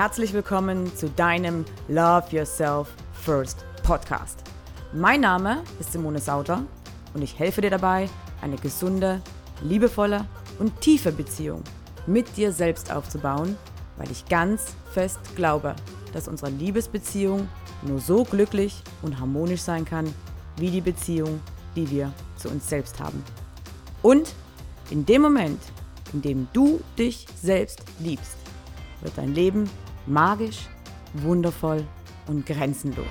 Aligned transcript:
Herzlich 0.00 0.32
willkommen 0.32 0.96
zu 0.96 1.10
deinem 1.10 1.66
Love 1.86 2.24
Yourself 2.30 2.88
First 3.12 3.66
Podcast. 3.82 4.38
Mein 4.94 5.20
Name 5.20 5.62
ist 5.78 5.92
Simone 5.92 6.20
Sauter 6.20 6.62
und 7.12 7.20
ich 7.20 7.38
helfe 7.38 7.60
dir 7.60 7.68
dabei, 7.68 8.08
eine 8.40 8.56
gesunde, 8.56 9.20
liebevolle 9.60 10.24
und 10.58 10.80
tiefe 10.80 11.12
Beziehung 11.12 11.62
mit 12.06 12.34
dir 12.38 12.50
selbst 12.50 12.90
aufzubauen, 12.90 13.58
weil 13.98 14.10
ich 14.10 14.24
ganz 14.24 14.74
fest 14.90 15.20
glaube, 15.36 15.76
dass 16.14 16.28
unsere 16.28 16.50
Liebesbeziehung 16.50 17.46
nur 17.82 18.00
so 18.00 18.24
glücklich 18.24 18.82
und 19.02 19.20
harmonisch 19.20 19.60
sein 19.60 19.84
kann, 19.84 20.10
wie 20.56 20.70
die 20.70 20.80
Beziehung, 20.80 21.40
die 21.76 21.90
wir 21.90 22.10
zu 22.38 22.48
uns 22.48 22.66
selbst 22.70 22.98
haben. 23.00 23.22
Und 24.00 24.32
in 24.88 25.04
dem 25.04 25.20
Moment, 25.20 25.60
in 26.14 26.22
dem 26.22 26.48
du 26.54 26.80
dich 26.96 27.26
selbst 27.42 27.82
liebst, 27.98 28.38
wird 29.02 29.18
dein 29.18 29.34
Leben 29.34 29.68
magisch, 30.06 30.68
wundervoll 31.14 31.86
und 32.26 32.46
grenzenlos. 32.46 33.06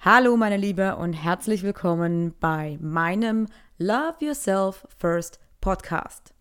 Hallo 0.00 0.36
meine 0.36 0.56
Liebe 0.56 0.94
und 0.94 1.14
herzlich 1.14 1.64
willkommen 1.64 2.32
bei 2.38 2.78
meinem 2.80 3.48
Love 3.78 4.24
Yourself 4.24 4.86
First 4.98 5.40
Podcast. 5.60 6.35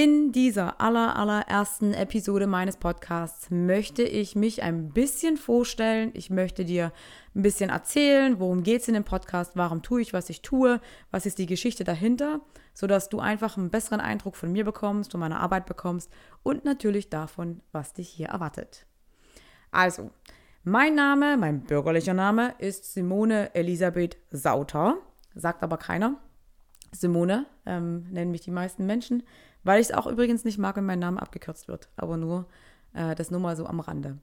In 0.00 0.30
dieser 0.30 0.80
aller, 0.80 1.16
allerersten 1.16 1.92
Episode 1.92 2.46
meines 2.46 2.76
Podcasts 2.76 3.50
möchte 3.50 4.04
ich 4.04 4.36
mich 4.36 4.62
ein 4.62 4.90
bisschen 4.90 5.36
vorstellen. 5.36 6.12
Ich 6.14 6.30
möchte 6.30 6.64
dir 6.64 6.92
ein 7.34 7.42
bisschen 7.42 7.70
erzählen, 7.70 8.38
worum 8.38 8.62
geht 8.62 8.82
es 8.82 8.86
in 8.86 8.94
dem 8.94 9.02
Podcast, 9.02 9.56
warum 9.56 9.82
tue 9.82 10.00
ich, 10.00 10.12
was 10.12 10.30
ich 10.30 10.40
tue, 10.40 10.80
was 11.10 11.26
ist 11.26 11.38
die 11.38 11.46
Geschichte 11.46 11.82
dahinter, 11.82 12.42
sodass 12.74 13.08
du 13.08 13.18
einfach 13.18 13.56
einen 13.58 13.70
besseren 13.70 13.98
Eindruck 13.98 14.36
von 14.36 14.52
mir 14.52 14.64
bekommst, 14.64 15.10
von 15.10 15.18
meiner 15.18 15.40
Arbeit 15.40 15.66
bekommst 15.66 16.12
und 16.44 16.64
natürlich 16.64 17.10
davon, 17.10 17.60
was 17.72 17.92
dich 17.92 18.08
hier 18.08 18.28
erwartet. 18.28 18.86
Also, 19.72 20.12
mein 20.62 20.94
Name, 20.94 21.36
mein 21.36 21.62
bürgerlicher 21.62 22.14
Name 22.14 22.54
ist 22.58 22.92
Simone 22.94 23.52
Elisabeth 23.52 24.16
Sauter, 24.30 24.98
sagt 25.34 25.64
aber 25.64 25.76
keiner. 25.76 26.20
Simone 26.92 27.46
ähm, 27.66 28.06
nennen 28.10 28.30
mich 28.30 28.42
die 28.42 28.52
meisten 28.52 28.86
Menschen. 28.86 29.24
Weil 29.68 29.82
ich 29.82 29.90
es 29.90 29.94
auch 29.94 30.06
übrigens 30.06 30.46
nicht 30.46 30.56
mag, 30.56 30.76
wenn 30.76 30.86
mein 30.86 30.98
Name 30.98 31.20
abgekürzt 31.20 31.68
wird. 31.68 31.90
Aber 31.98 32.16
nur 32.16 32.46
äh, 32.94 33.14
das 33.14 33.30
nur 33.30 33.38
mal 33.38 33.54
so 33.54 33.66
am 33.66 33.80
Rande. 33.80 34.16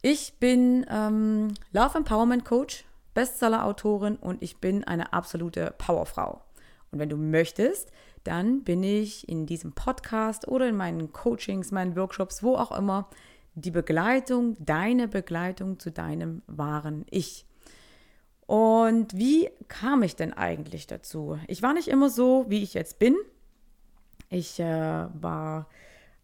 Ich 0.00 0.38
bin 0.40 0.86
ähm, 0.88 1.48
Love 1.72 1.98
Empowerment 1.98 2.46
Coach, 2.46 2.86
Bestseller-Autorin 3.12 4.16
und 4.16 4.42
ich 4.42 4.62
bin 4.62 4.82
eine 4.84 5.12
absolute 5.12 5.74
Powerfrau. 5.76 6.40
Und 6.90 6.98
wenn 6.98 7.10
du 7.10 7.18
möchtest, 7.18 7.92
dann 8.22 8.64
bin 8.64 8.82
ich 8.82 9.28
in 9.28 9.44
diesem 9.44 9.72
Podcast 9.72 10.48
oder 10.48 10.66
in 10.66 10.76
meinen 10.76 11.12
Coachings, 11.12 11.70
meinen 11.70 11.94
Workshops, 11.94 12.42
wo 12.42 12.56
auch 12.56 12.72
immer, 12.72 13.10
die 13.54 13.70
Begleitung, 13.70 14.56
deine 14.58 15.08
Begleitung 15.08 15.78
zu 15.78 15.90
deinem 15.92 16.40
wahren 16.46 17.04
Ich. 17.10 17.44
Und 18.46 19.14
wie 19.14 19.50
kam 19.68 20.02
ich 20.02 20.16
denn 20.16 20.32
eigentlich 20.32 20.86
dazu? 20.86 21.38
Ich 21.48 21.60
war 21.60 21.74
nicht 21.74 21.88
immer 21.88 22.08
so, 22.08 22.46
wie 22.48 22.62
ich 22.62 22.72
jetzt 22.72 22.98
bin. 22.98 23.14
Ich 24.28 24.58
äh, 24.60 25.06
war 25.14 25.68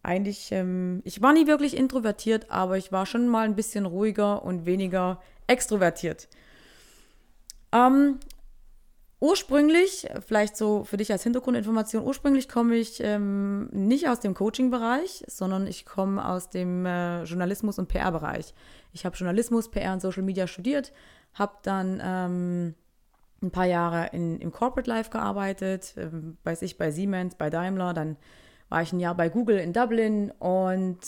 eigentlich, 0.03 0.51
ähm, 0.51 1.01
ich 1.05 1.21
war 1.21 1.33
nie 1.33 1.47
wirklich 1.47 1.77
introvertiert, 1.77 2.49
aber 2.49 2.77
ich 2.77 2.91
war 2.91 3.05
schon 3.05 3.27
mal 3.27 3.45
ein 3.45 3.55
bisschen 3.55 3.85
ruhiger 3.85 4.43
und 4.43 4.65
weniger 4.65 5.21
extrovertiert. 5.47 6.27
Ähm, 7.71 8.19
ursprünglich, 9.19 10.07
vielleicht 10.25 10.57
so 10.57 10.83
für 10.83 10.97
dich 10.97 11.11
als 11.11 11.23
Hintergrundinformation, 11.23 12.03
ursprünglich 12.03 12.49
komme 12.49 12.75
ich 12.75 12.99
ähm, 13.01 13.67
nicht 13.71 14.09
aus 14.09 14.19
dem 14.19 14.33
Coaching-Bereich, 14.33 15.23
sondern 15.27 15.67
ich 15.67 15.85
komme 15.85 16.27
aus 16.27 16.49
dem 16.49 16.85
äh, 16.85 17.23
Journalismus- 17.23 17.79
und 17.79 17.87
PR-Bereich. 17.87 18.53
Ich 18.93 19.05
habe 19.05 19.15
Journalismus, 19.15 19.69
PR 19.69 19.93
und 19.93 20.01
Social 20.01 20.23
Media 20.23 20.47
studiert, 20.47 20.91
habe 21.33 21.53
dann 21.61 22.01
ähm, 22.03 22.75
ein 23.41 23.51
paar 23.51 23.65
Jahre 23.65 24.09
in, 24.13 24.39
im 24.39 24.51
Corporate 24.51 24.89
Life 24.89 25.09
gearbeitet, 25.09 25.95
äh, 25.97 26.09
weiß 26.43 26.61
ich, 26.61 26.77
bei 26.77 26.91
Siemens, 26.91 27.35
bei 27.35 27.49
Daimler, 27.49 27.93
dann 27.93 28.17
war 28.69 28.81
ich 28.81 28.93
ein 28.93 28.99
Jahr 28.99 29.15
bei 29.15 29.29
Google 29.29 29.57
in 29.57 29.73
Dublin 29.73 30.31
und 30.39 30.99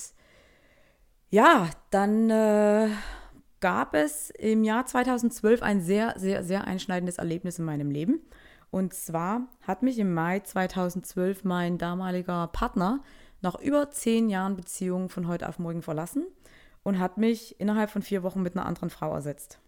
ja, 1.29 1.69
dann 1.89 2.29
äh, 2.29 2.89
gab 3.59 3.95
es 3.95 4.29
im 4.29 4.63
Jahr 4.63 4.85
2012 4.85 5.63
ein 5.63 5.81
sehr, 5.81 6.13
sehr, 6.17 6.43
sehr 6.43 6.67
einschneidendes 6.67 7.17
Erlebnis 7.17 7.59
in 7.59 7.65
meinem 7.65 7.89
Leben. 7.89 8.21
Und 8.69 8.93
zwar 8.93 9.47
hat 9.65 9.83
mich 9.83 9.99
im 9.99 10.13
Mai 10.13 10.41
2012 10.41 11.43
mein 11.43 11.77
damaliger 11.77 12.47
Partner 12.47 13.01
nach 13.41 13.59
über 13.59 13.89
zehn 13.89 14.29
Jahren 14.29 14.55
Beziehung 14.55 15.09
von 15.09 15.27
heute 15.27 15.47
auf 15.47 15.59
morgen 15.59 15.81
verlassen 15.81 16.25
und 16.83 16.99
hat 16.99 17.17
mich 17.17 17.59
innerhalb 17.59 17.89
von 17.89 18.01
vier 18.01 18.23
Wochen 18.23 18.41
mit 18.41 18.55
einer 18.55 18.65
anderen 18.65 18.89
Frau 18.89 19.13
ersetzt. 19.13 19.59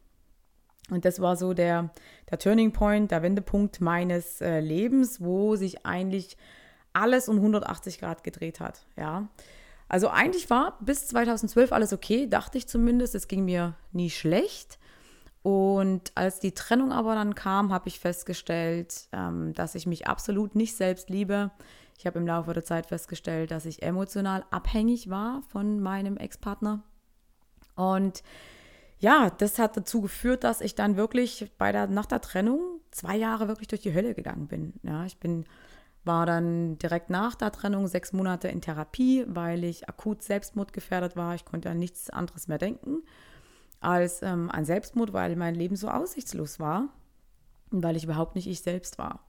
Und 0.90 1.06
das 1.06 1.20
war 1.20 1.36
so 1.36 1.54
der, 1.54 1.90
der 2.30 2.38
Turning 2.38 2.72
Point, 2.72 3.12
der 3.12 3.24
Wendepunkt 3.24 3.82
meines 3.82 4.42
äh, 4.42 4.60
Lebens, 4.60 5.20
wo 5.20 5.56
sich 5.56 5.86
eigentlich 5.86 6.38
alles 6.94 7.28
um 7.28 7.38
180 7.38 8.00
Grad 8.00 8.24
gedreht 8.24 8.60
hat. 8.60 8.86
Ja. 8.98 9.28
Also 9.88 10.10
eigentlich 10.10 10.50
war 10.50 10.78
bis 10.82 11.08
2012 11.08 11.72
alles 11.72 11.94
okay, 11.94 12.28
dachte 12.28 12.58
ich 12.58 12.68
zumindest. 12.68 13.16
Es 13.16 13.28
ging 13.28 13.46
mir 13.46 13.76
nie 13.92 14.10
schlecht. 14.10 14.80
Und 15.44 16.12
als 16.16 16.40
die 16.40 16.54
Trennung 16.54 16.92
aber 16.92 17.14
dann 17.14 17.36
kam, 17.36 17.72
habe 17.72 17.88
ich 17.88 18.00
festgestellt, 18.00 19.08
ähm, 19.12 19.54
dass 19.54 19.76
ich 19.76 19.86
mich 19.86 20.08
absolut 20.08 20.56
nicht 20.56 20.76
selbst 20.76 21.10
liebe. 21.10 21.52
Ich 21.98 22.08
habe 22.08 22.18
im 22.18 22.26
Laufe 22.26 22.54
der 22.54 22.64
Zeit 22.64 22.88
festgestellt, 22.88 23.52
dass 23.52 23.66
ich 23.66 23.84
emotional 23.84 24.44
abhängig 24.50 25.10
war 25.10 25.44
von 25.50 25.80
meinem 25.80 26.18
Ex-Partner. 26.18 26.82
Und 27.76 28.24
ja, 29.00 29.30
das 29.30 29.60
hat 29.60 29.78
dazu 29.78 30.02
geführt, 30.02 30.44
dass 30.44 30.62
ich 30.62 30.76
dann 30.76 30.96
wirklich 30.98 31.52
bei 31.58 31.72
der, 31.72 31.88
nach 31.88 32.06
der 32.06 32.22
Trennung 32.22 32.80
zwei 32.92 33.16
Jahre 33.16 33.48
wirklich 33.48 33.68
durch 33.68 33.82
die 33.82 33.94
Hölle 33.94 34.14
gegangen 34.14 34.48
bin. 34.48 34.74
Ja, 34.84 35.06
ich 35.06 35.18
bin, 35.18 35.46
war 36.04 36.26
dann 36.26 36.78
direkt 36.78 37.10
nach 37.10 37.36
der 37.36 37.52
Trennung 37.52 37.88
sechs 37.88 38.14
Monate 38.14 38.48
in 38.48 38.62
Therapie, 38.62 39.26
weil 39.28 39.64
ich 39.64 39.90
akut 39.90 40.24
selbstmordgefährdet 40.24 41.16
war. 41.16 41.36
Ich 41.36 41.46
konnte 41.46 41.70
an 41.70 41.80
nichts 41.80 42.10
anderes 42.10 42.48
mehr 42.48 42.58
denken 42.58 43.04
als 43.86 44.22
ähm, 44.22 44.50
an 44.52 44.66
Selbstmord, 44.66 45.14
weil 45.14 45.36
mein 45.36 45.56
Leben 45.56 45.76
so 45.76 45.90
aussichtslos 45.90 46.60
war 46.60 46.90
und 47.72 47.84
weil 47.84 47.96
ich 47.96 48.04
überhaupt 48.04 48.36
nicht 48.36 48.48
ich 48.48 48.62
selbst 48.62 48.98
war. 48.98 49.26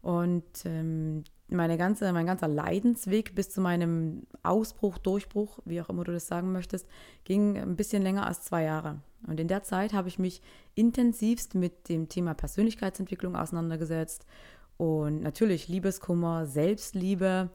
Und 0.00 0.44
ähm, 0.64 1.24
meine 1.48 1.78
ganze, 1.78 2.12
mein 2.12 2.26
ganzer 2.26 2.48
Leidensweg 2.48 3.34
bis 3.34 3.50
zu 3.50 3.60
meinem 3.60 4.26
Ausbruch, 4.42 4.98
Durchbruch, 4.98 5.60
wie 5.64 5.80
auch 5.80 5.88
immer 5.88 6.04
du 6.04 6.12
das 6.12 6.26
sagen 6.26 6.52
möchtest, 6.52 6.88
ging 7.24 7.56
ein 7.56 7.76
bisschen 7.76 8.02
länger 8.02 8.26
als 8.26 8.42
zwei 8.42 8.64
Jahre. 8.64 9.00
Und 9.26 9.38
in 9.38 9.48
der 9.48 9.62
Zeit 9.62 9.92
habe 9.92 10.08
ich 10.08 10.18
mich 10.18 10.42
intensivst 10.74 11.54
mit 11.54 11.88
dem 11.88 12.08
Thema 12.08 12.34
Persönlichkeitsentwicklung 12.34 13.36
auseinandergesetzt 13.36 14.26
und 14.76 15.22
natürlich 15.22 15.68
Liebeskummer, 15.68 16.46
Selbstliebe. 16.46 17.50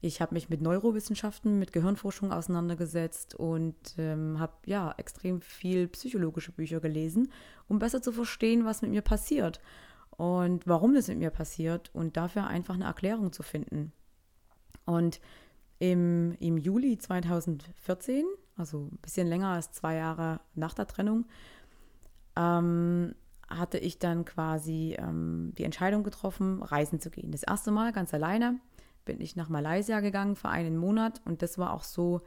Ich 0.00 0.20
habe 0.20 0.34
mich 0.34 0.48
mit 0.48 0.62
Neurowissenschaften, 0.62 1.58
mit 1.58 1.72
Gehirnforschung 1.72 2.32
auseinandergesetzt 2.32 3.34
und 3.34 3.76
ähm, 3.98 4.40
habe 4.40 4.54
ja 4.66 4.94
extrem 4.96 5.40
viel 5.40 5.86
psychologische 5.88 6.52
Bücher 6.52 6.80
gelesen, 6.80 7.30
um 7.68 7.78
besser 7.78 8.02
zu 8.02 8.10
verstehen, 8.12 8.64
was 8.64 8.82
mit 8.82 8.90
mir 8.90 9.02
passiert 9.02 9.60
und 10.16 10.66
warum 10.66 10.94
das 10.94 11.08
mit 11.08 11.18
mir 11.18 11.30
passiert 11.30 11.90
und 11.94 12.16
dafür 12.16 12.46
einfach 12.46 12.74
eine 12.74 12.84
Erklärung 12.84 13.32
zu 13.32 13.42
finden. 13.42 13.92
Und 14.84 15.20
im, 15.78 16.36
im 16.38 16.58
Juli 16.58 16.98
2014, 16.98 18.24
also 18.56 18.88
ein 18.92 18.98
bisschen 19.02 19.26
länger 19.26 19.48
als 19.48 19.72
zwei 19.72 19.96
Jahre 19.96 20.40
nach 20.54 20.74
der 20.74 20.86
Trennung, 20.86 21.26
ähm, 22.36 23.14
hatte 23.48 23.78
ich 23.78 23.98
dann 23.98 24.24
quasi 24.24 24.96
ähm, 24.98 25.52
die 25.58 25.64
Entscheidung 25.64 26.04
getroffen, 26.04 26.62
reisen 26.62 27.00
zu 27.00 27.10
gehen. 27.10 27.32
Das 27.32 27.42
erste 27.42 27.70
Mal 27.70 27.92
ganz 27.92 28.14
alleine 28.14 28.60
bin 29.04 29.20
ich 29.20 29.36
nach 29.36 29.48
Malaysia 29.48 30.00
gegangen 30.00 30.36
für 30.36 30.48
einen 30.48 30.76
Monat 30.76 31.20
und 31.24 31.42
das 31.42 31.58
war 31.58 31.72
auch 31.72 31.84
so, 31.84 32.20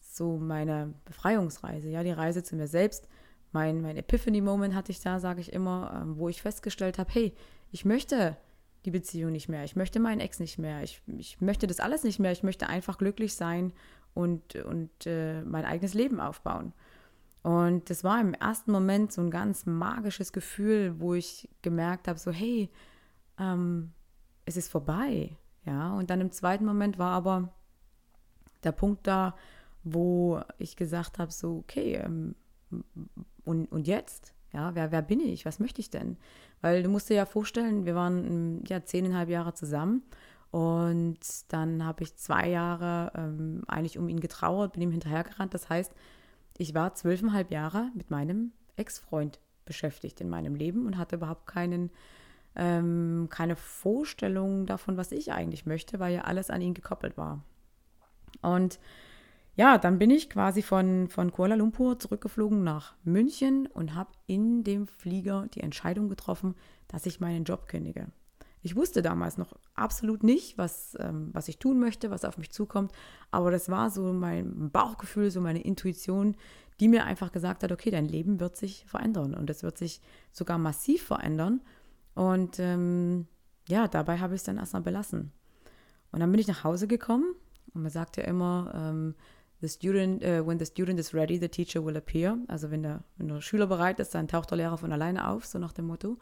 so 0.00 0.36
meine 0.36 0.94
Befreiungsreise, 1.04 1.88
ja, 1.88 2.02
die 2.02 2.12
Reise 2.12 2.42
zu 2.42 2.56
mir 2.56 2.68
selbst 2.68 3.08
mein, 3.52 3.80
mein 3.80 3.96
Epiphany-Moment 3.96 4.74
hatte 4.74 4.92
ich 4.92 5.00
da, 5.00 5.20
sage 5.20 5.40
ich 5.40 5.52
immer, 5.52 6.00
ähm, 6.02 6.18
wo 6.18 6.28
ich 6.28 6.42
festgestellt 6.42 6.98
habe, 6.98 7.10
hey, 7.12 7.34
ich 7.70 7.84
möchte 7.84 8.36
die 8.84 8.90
Beziehung 8.90 9.32
nicht 9.32 9.48
mehr, 9.48 9.64
ich 9.64 9.76
möchte 9.76 10.00
meinen 10.00 10.20
Ex 10.20 10.40
nicht 10.40 10.58
mehr, 10.58 10.82
ich, 10.82 11.02
ich 11.06 11.40
möchte 11.40 11.66
das 11.66 11.80
alles 11.80 12.04
nicht 12.04 12.18
mehr, 12.18 12.32
ich 12.32 12.42
möchte 12.42 12.68
einfach 12.68 12.98
glücklich 12.98 13.34
sein 13.34 13.72
und, 14.14 14.54
und 14.56 14.90
äh, 15.06 15.42
mein 15.42 15.64
eigenes 15.64 15.94
Leben 15.94 16.20
aufbauen. 16.20 16.72
Und 17.42 17.88
das 17.88 18.04
war 18.04 18.20
im 18.20 18.34
ersten 18.34 18.72
Moment 18.72 19.12
so 19.12 19.22
ein 19.22 19.30
ganz 19.30 19.64
magisches 19.64 20.32
Gefühl, 20.32 21.00
wo 21.00 21.14
ich 21.14 21.48
gemerkt 21.62 22.08
habe, 22.08 22.18
so 22.18 22.30
hey, 22.30 22.68
ähm, 23.38 23.92
es 24.44 24.56
ist 24.56 24.70
vorbei. 24.70 25.36
Ja, 25.64 25.92
und 25.94 26.10
dann 26.10 26.20
im 26.20 26.32
zweiten 26.32 26.64
Moment 26.64 26.98
war 26.98 27.12
aber 27.12 27.52
der 28.64 28.72
Punkt 28.72 29.06
da, 29.06 29.36
wo 29.84 30.40
ich 30.58 30.76
gesagt 30.76 31.18
habe, 31.18 31.30
so 31.30 31.58
okay, 31.58 31.94
ähm, 31.96 32.34
und, 33.48 33.66
und 33.72 33.86
jetzt? 33.86 34.34
Ja, 34.52 34.74
wer, 34.74 34.92
wer 34.92 35.02
bin 35.02 35.20
ich? 35.20 35.44
Was 35.44 35.58
möchte 35.58 35.80
ich 35.80 35.90
denn? 35.90 36.16
Weil 36.60 36.82
du 36.82 36.88
musst 36.88 37.08
dir 37.08 37.14
ja 37.14 37.26
vorstellen, 37.26 37.86
wir 37.86 37.94
waren 37.94 38.62
ja 38.66 38.84
zehneinhalb 38.84 39.28
Jahre 39.28 39.54
zusammen 39.54 40.02
und 40.50 41.18
dann 41.48 41.84
habe 41.84 42.02
ich 42.02 42.16
zwei 42.16 42.48
Jahre 42.48 43.12
ähm, 43.14 43.62
eigentlich 43.66 43.98
um 43.98 44.08
ihn 44.08 44.20
getrauert, 44.20 44.72
bin 44.72 44.82
ihm 44.82 44.90
hinterhergerannt. 44.90 45.52
Das 45.52 45.68
heißt, 45.68 45.92
ich 46.56 46.74
war 46.74 46.94
zwölfeinhalb 46.94 47.50
Jahre 47.50 47.90
mit 47.94 48.10
meinem 48.10 48.52
Ex-Freund 48.76 49.40
beschäftigt 49.64 50.20
in 50.20 50.28
meinem 50.28 50.54
Leben 50.54 50.86
und 50.86 50.96
hatte 50.96 51.16
überhaupt 51.16 51.46
keinen, 51.46 51.90
ähm, 52.56 53.28
keine 53.30 53.56
Vorstellung 53.56 54.66
davon, 54.66 54.96
was 54.96 55.12
ich 55.12 55.32
eigentlich 55.32 55.66
möchte, 55.66 56.00
weil 56.00 56.14
ja 56.14 56.22
alles 56.22 56.48
an 56.50 56.62
ihn 56.62 56.74
gekoppelt 56.74 57.16
war. 57.18 57.44
Und 58.40 58.78
ja, 59.58 59.76
dann 59.76 59.98
bin 59.98 60.10
ich 60.10 60.30
quasi 60.30 60.62
von, 60.62 61.08
von 61.08 61.32
Kuala 61.32 61.56
Lumpur 61.56 61.98
zurückgeflogen 61.98 62.62
nach 62.62 62.94
München 63.02 63.66
und 63.66 63.96
habe 63.96 64.12
in 64.28 64.62
dem 64.62 64.86
Flieger 64.86 65.48
die 65.52 65.62
Entscheidung 65.62 66.08
getroffen, 66.08 66.54
dass 66.86 67.06
ich 67.06 67.18
meinen 67.18 67.42
Job 67.42 67.66
kündige. 67.66 68.06
Ich 68.62 68.76
wusste 68.76 69.02
damals 69.02 69.36
noch 69.36 69.58
absolut 69.74 70.22
nicht, 70.22 70.58
was, 70.58 70.96
ähm, 71.00 71.30
was 71.32 71.48
ich 71.48 71.58
tun 71.58 71.80
möchte, 71.80 72.12
was 72.12 72.24
auf 72.24 72.38
mich 72.38 72.52
zukommt, 72.52 72.92
aber 73.32 73.50
das 73.50 73.68
war 73.68 73.90
so 73.90 74.12
mein 74.12 74.70
Bauchgefühl, 74.70 75.32
so 75.32 75.40
meine 75.40 75.62
Intuition, 75.62 76.36
die 76.78 76.86
mir 76.86 77.04
einfach 77.04 77.32
gesagt 77.32 77.64
hat, 77.64 77.72
okay, 77.72 77.90
dein 77.90 78.06
Leben 78.06 78.38
wird 78.38 78.56
sich 78.56 78.84
verändern 78.86 79.34
und 79.34 79.50
es 79.50 79.64
wird 79.64 79.76
sich 79.76 80.00
sogar 80.30 80.58
massiv 80.58 81.02
verändern. 81.02 81.62
Und 82.14 82.60
ähm, 82.60 83.26
ja, 83.68 83.88
dabei 83.88 84.18
habe 84.18 84.36
ich 84.36 84.40
es 84.40 84.44
dann 84.44 84.58
erstmal 84.58 84.82
belassen. 84.82 85.32
Und 86.12 86.20
dann 86.20 86.30
bin 86.30 86.40
ich 86.40 86.46
nach 86.46 86.62
Hause 86.62 86.86
gekommen 86.86 87.34
und 87.74 87.82
man 87.82 87.90
sagt 87.90 88.16
ja 88.16 88.22
immer, 88.22 88.72
ähm, 88.74 89.14
the 89.60 89.68
student, 89.68 90.22
uh, 90.22 90.46
when 90.46 90.58
the 90.58 90.66
student 90.66 91.00
is 91.00 91.12
ready, 91.14 91.38
the 91.38 91.48
teacher 91.48 91.84
will 91.84 91.96
appear. 91.96 92.38
Also 92.48 92.70
wenn 92.70 92.82
der, 92.82 93.02
wenn 93.16 93.28
der 93.28 93.40
Schüler 93.40 93.66
bereit 93.66 94.00
ist, 94.00 94.14
dann 94.14 94.28
taucht 94.28 94.50
der 94.50 94.58
Lehrer 94.58 94.78
von 94.78 94.92
alleine 94.92 95.28
auf, 95.28 95.46
so 95.46 95.58
nach 95.58 95.72
dem 95.72 95.86
Motto. 95.86 96.18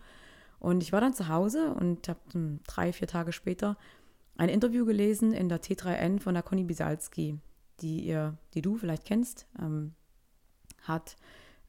Und 0.58 0.82
ich 0.82 0.92
war 0.92 1.00
dann 1.00 1.14
zu 1.14 1.28
Hause 1.28 1.74
und 1.74 2.08
habe 2.08 2.58
drei, 2.66 2.92
vier 2.92 3.08
Tage 3.08 3.32
später 3.32 3.76
ein 4.38 4.48
Interview 4.48 4.84
gelesen 4.84 5.32
in 5.32 5.48
der 5.48 5.60
T3N 5.60 6.20
von 6.20 6.34
der 6.34 6.42
Conny 6.42 6.64
Bisalski, 6.64 7.38
die 7.80 8.00
ihr, 8.00 8.36
die 8.54 8.62
du 8.62 8.76
vielleicht 8.76 9.04
kennst, 9.04 9.46
ähm, 9.60 9.94
hat, 10.82 11.16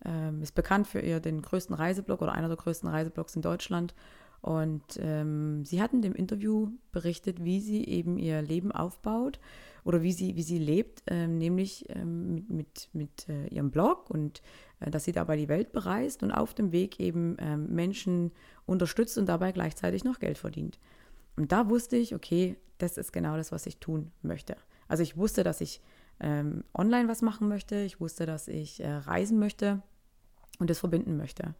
ähm, 0.06 0.42
ist 0.42 0.56
bekannt 0.56 0.88
für 0.88 1.00
ihr 1.00 1.20
den 1.20 1.42
größten 1.42 1.76
Reiseblog 1.76 2.22
oder 2.22 2.34
einer 2.34 2.48
der 2.48 2.58
größten 2.58 2.90
Reiseblogs 2.90 3.36
in 3.36 3.42
Deutschland 3.42 3.94
und 4.42 4.84
ähm, 5.00 5.66
sie 5.66 5.82
hat 5.82 5.94
in 5.94 6.02
dem 6.02 6.14
Interview 6.14 6.70
berichtet, 6.92 7.44
wie 7.44 7.60
sie 7.60 7.86
eben 7.86 8.18
ihr 8.18 8.42
Leben 8.42 8.72
aufbaut 8.72 9.40
oder 9.84 10.04
wie 10.04 10.12
sie, 10.12 10.36
wie 10.36 10.44
sie 10.44 10.60
lebt, 10.60 11.04
ähm, 11.08 11.38
nämlich 11.38 11.86
ähm, 11.90 12.34
mit, 12.34 12.50
mit, 12.50 12.90
mit 12.94 13.30
äh, 13.30 13.48
ihrem 13.48 13.72
Blog 13.72 14.10
und 14.10 14.42
äh, 14.80 14.92
dass 14.92 15.06
sie 15.06 15.12
dabei 15.12 15.38
die 15.38 15.50
Welt 15.50 15.72
bereist 15.72 16.24
und 16.24 16.32
auf 16.32 16.54
dem 16.54 16.72
Weg 16.72 17.00
eben 17.00 17.38
ähm, 17.40 17.68
Menschen 17.74 18.32
unterstützt 18.66 19.18
und 19.18 19.28
dabei 19.28 19.52
gleichzeitig 19.52 20.04
noch 20.04 20.20
Geld 20.20 20.38
verdient. 20.38 20.80
Und 21.36 21.52
da 21.52 21.70
wusste 21.70 21.98
ich, 21.98 22.14
okay, 22.14 22.58
das 22.78 22.98
ist 22.98 23.14
genau 23.14 23.38
das, 23.38 23.52
was 23.52 23.66
ich 23.66 23.78
tun 23.78 24.12
möchte. 24.22 24.56
Also 24.88 25.04
ich 25.04 25.18
wusste, 25.18 25.44
dass 25.44 25.62
ich 25.62 25.82
ähm, 26.20 26.64
online 26.74 27.08
was 27.08 27.22
machen 27.22 27.48
möchte, 27.48 27.78
ich 27.82 28.00
wusste, 28.00 28.26
dass 28.26 28.48
ich 28.48 28.84
äh, 28.84 28.92
reisen 28.92 29.40
möchte 29.40 29.82
und 30.60 30.70
das 30.70 30.80
verbinden 30.80 31.18
möchte. 31.18 31.56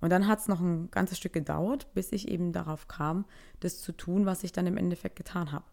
Und 0.00 0.10
dann 0.10 0.26
hat 0.26 0.40
es 0.40 0.48
noch 0.48 0.60
ein 0.60 0.90
ganzes 0.90 1.18
Stück 1.18 1.32
gedauert, 1.32 1.88
bis 1.94 2.12
ich 2.12 2.28
eben 2.28 2.52
darauf 2.52 2.86
kam, 2.88 3.24
das 3.60 3.80
zu 3.80 3.92
tun, 3.92 4.26
was 4.26 4.44
ich 4.44 4.52
dann 4.52 4.66
im 4.66 4.76
Endeffekt 4.76 5.16
getan 5.16 5.52
habe. 5.52 5.64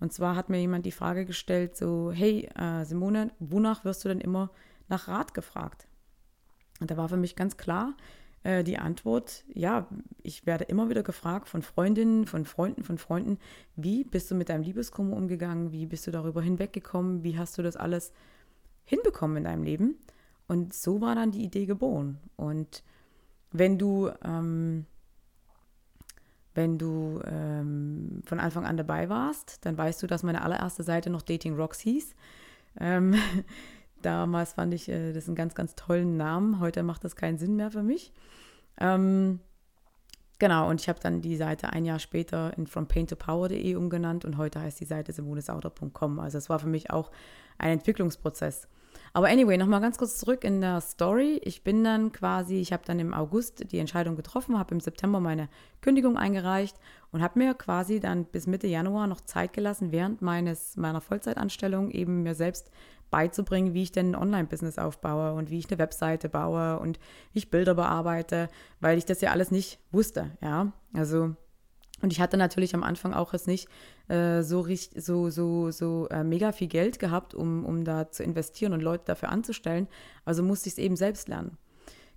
Und 0.00 0.12
zwar 0.12 0.36
hat 0.36 0.48
mir 0.48 0.60
jemand 0.60 0.86
die 0.86 0.92
Frage 0.92 1.24
gestellt, 1.24 1.76
so, 1.76 2.12
hey 2.12 2.48
äh, 2.56 2.84
Simone, 2.84 3.32
wonach 3.38 3.84
wirst 3.84 4.04
du 4.04 4.08
denn 4.08 4.20
immer 4.20 4.50
nach 4.88 5.08
Rat 5.08 5.34
gefragt? 5.34 5.86
Und 6.80 6.90
da 6.90 6.96
war 6.96 7.08
für 7.08 7.16
mich 7.16 7.36
ganz 7.36 7.56
klar 7.56 7.94
äh, 8.42 8.62
die 8.62 8.78
Antwort, 8.78 9.44
ja, 9.52 9.88
ich 10.22 10.46
werde 10.46 10.64
immer 10.64 10.88
wieder 10.88 11.02
gefragt 11.02 11.48
von 11.48 11.62
Freundinnen, 11.62 12.26
von 12.26 12.44
Freunden, 12.44 12.84
von 12.84 12.98
Freunden, 12.98 13.38
wie 13.76 14.04
bist 14.04 14.30
du 14.30 14.34
mit 14.34 14.48
deinem 14.48 14.62
Liebeskummer 14.62 15.16
umgegangen? 15.16 15.72
Wie 15.72 15.86
bist 15.86 16.06
du 16.06 16.10
darüber 16.10 16.42
hinweggekommen? 16.42 17.22
Wie 17.22 17.38
hast 17.38 17.56
du 17.58 17.62
das 17.62 17.76
alles 17.76 18.12
hinbekommen 18.84 19.38
in 19.38 19.44
deinem 19.44 19.62
Leben? 19.62 19.96
Und 20.46 20.74
so 20.74 21.00
war 21.00 21.14
dann 21.14 21.30
die 21.30 21.44
Idee 21.44 21.66
geboren. 21.66 22.18
Und 22.36 22.82
wenn 23.54 23.78
du, 23.78 24.10
ähm, 24.24 24.84
wenn 26.54 26.76
du 26.76 27.20
ähm, 27.24 28.20
von 28.26 28.40
Anfang 28.40 28.66
an 28.66 28.76
dabei 28.76 29.08
warst, 29.08 29.64
dann 29.64 29.78
weißt 29.78 30.02
du, 30.02 30.08
dass 30.08 30.24
meine 30.24 30.42
allererste 30.42 30.82
Seite 30.82 31.08
noch 31.08 31.22
Dating 31.22 31.54
Rocks 31.54 31.78
hieß. 31.78 32.14
Ähm, 32.80 33.14
damals 34.02 34.54
fand 34.54 34.74
ich 34.74 34.88
äh, 34.88 35.12
das 35.12 35.28
einen 35.28 35.36
ganz, 35.36 35.54
ganz 35.54 35.76
tollen 35.76 36.16
Namen. 36.16 36.58
Heute 36.58 36.82
macht 36.82 37.04
das 37.04 37.14
keinen 37.14 37.38
Sinn 37.38 37.54
mehr 37.54 37.70
für 37.70 37.84
mich. 37.84 38.12
Ähm, 38.80 39.38
genau, 40.40 40.68
und 40.68 40.80
ich 40.80 40.88
habe 40.88 40.98
dann 40.98 41.20
die 41.20 41.36
Seite 41.36 41.72
ein 41.72 41.84
Jahr 41.84 42.00
später 42.00 42.58
in 42.58 42.66
frompaintopower.de 42.66 43.76
umgenannt 43.76 44.24
und 44.24 44.36
heute 44.36 44.60
heißt 44.60 44.80
die 44.80 44.84
Seite 44.84 45.12
simonesauter.com. 45.12 46.18
Also 46.18 46.38
es 46.38 46.50
war 46.50 46.58
für 46.58 46.66
mich 46.66 46.90
auch 46.90 47.12
ein 47.58 47.70
Entwicklungsprozess. 47.70 48.66
Aber 49.16 49.28
anyway, 49.28 49.56
nochmal 49.56 49.80
ganz 49.80 49.96
kurz 49.96 50.18
zurück 50.18 50.42
in 50.42 50.60
der 50.60 50.80
Story. 50.80 51.40
Ich 51.44 51.62
bin 51.62 51.84
dann 51.84 52.10
quasi, 52.10 52.56
ich 52.56 52.72
habe 52.72 52.82
dann 52.84 52.98
im 52.98 53.14
August 53.14 53.70
die 53.70 53.78
Entscheidung 53.78 54.16
getroffen, 54.16 54.58
habe 54.58 54.74
im 54.74 54.80
September 54.80 55.20
meine 55.20 55.48
Kündigung 55.82 56.16
eingereicht 56.16 56.76
und 57.12 57.22
habe 57.22 57.38
mir 57.38 57.54
quasi 57.54 58.00
dann 58.00 58.24
bis 58.24 58.48
Mitte 58.48 58.66
Januar 58.66 59.06
noch 59.06 59.20
Zeit 59.20 59.52
gelassen, 59.52 59.92
während 59.92 60.20
meines, 60.20 60.76
meiner 60.76 61.00
Vollzeitanstellung 61.00 61.92
eben 61.92 62.24
mir 62.24 62.34
selbst 62.34 62.72
beizubringen, 63.08 63.72
wie 63.72 63.84
ich 63.84 63.92
denn 63.92 64.10
ein 64.10 64.20
Online-Business 64.20 64.78
aufbaue 64.78 65.34
und 65.34 65.48
wie 65.48 65.60
ich 65.60 65.70
eine 65.70 65.78
Webseite 65.78 66.28
baue 66.28 66.80
und 66.80 66.98
wie 67.32 67.38
ich 67.38 67.50
Bilder 67.50 67.76
bearbeite, 67.76 68.48
weil 68.80 68.98
ich 68.98 69.04
das 69.04 69.20
ja 69.20 69.30
alles 69.30 69.52
nicht 69.52 69.78
wusste, 69.92 70.32
ja. 70.42 70.72
Also 70.92 71.36
und 72.04 72.12
ich 72.12 72.20
hatte 72.20 72.36
natürlich 72.36 72.74
am 72.74 72.82
Anfang 72.82 73.14
auch 73.14 73.32
jetzt 73.32 73.46
nicht 73.46 73.66
äh, 74.08 74.42
so, 74.42 74.60
richtig, 74.60 75.02
so, 75.02 75.30
so, 75.30 75.70
so 75.70 76.06
äh, 76.10 76.22
mega 76.22 76.52
viel 76.52 76.68
Geld 76.68 76.98
gehabt, 76.98 77.34
um, 77.34 77.64
um 77.64 77.82
da 77.82 78.10
zu 78.10 78.22
investieren 78.22 78.74
und 78.74 78.82
Leute 78.82 79.04
dafür 79.06 79.30
anzustellen. 79.30 79.88
Also 80.26 80.42
musste 80.42 80.68
ich 80.68 80.74
es 80.74 80.78
eben 80.78 80.96
selbst 80.96 81.28
lernen. 81.28 81.56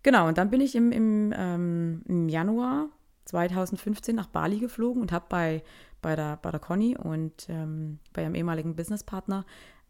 Genau, 0.03 0.27
und 0.27 0.37
dann 0.37 0.49
bin 0.49 0.59
ich 0.59 0.75
im, 0.75 0.91
im, 0.91 1.33
ähm, 1.33 2.01
im 2.05 2.27
Januar 2.27 2.89
2015 3.23 4.13
nach 4.13 4.27
Bali 4.27 4.59
geflogen 4.59 5.01
und 5.01 5.13
habe 5.13 5.25
bei, 5.29 5.63
bei, 6.01 6.17
der, 6.17 6.37
bei 6.41 6.51
der 6.51 6.59
Conny 6.59 6.97
und 6.97 7.47
ähm, 7.47 7.99
bei 8.11 8.23
ihrem 8.23 8.35
ehemaligen 8.35 8.75
Businesspartner 8.75 9.45